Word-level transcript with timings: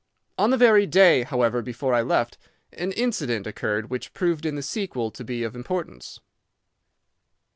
On 0.35 0.49
the 0.49 0.57
very 0.57 0.87
day, 0.87 1.21
however, 1.21 1.61
before 1.61 1.93
I 1.93 2.01
left, 2.01 2.39
an 2.73 2.91
incident 2.93 3.45
occurred 3.45 3.91
which 3.91 4.15
proved 4.15 4.47
in 4.47 4.55
the 4.55 4.63
sequel 4.63 5.11
to 5.11 5.23
be 5.23 5.43
of 5.43 5.55
importance. 5.55 6.19